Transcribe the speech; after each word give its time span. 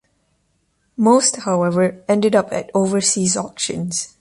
Most, 0.97 1.35
however, 1.41 2.03
ended 2.07 2.33
up 2.35 2.51
at 2.51 2.71
overseas 2.73 3.37
auctions. 3.37 4.09